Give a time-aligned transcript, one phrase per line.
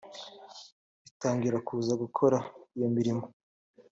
[1.03, 2.37] bitangira kuza gukora
[2.77, 3.23] iyo mirimo